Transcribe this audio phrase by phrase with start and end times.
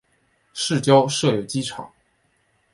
[0.55, 1.93] 市郊设有机场。